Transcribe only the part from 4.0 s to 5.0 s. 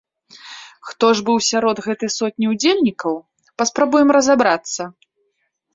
разабрацца.